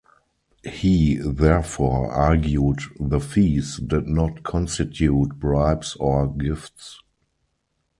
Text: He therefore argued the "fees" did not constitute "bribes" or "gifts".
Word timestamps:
He 0.63 1.17
therefore 1.17 2.11
argued 2.11 2.79
the 2.99 3.19
"fees" 3.19 3.77
did 3.77 4.07
not 4.07 4.41
constitute 4.41 5.37
"bribes" 5.37 5.95
or 5.99 6.27
"gifts". 6.27 7.03